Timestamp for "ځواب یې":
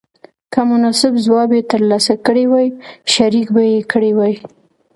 1.25-1.61